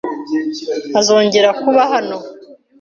Azongera 0.99 1.49
kuba 1.61 1.81
hano. 1.91 2.17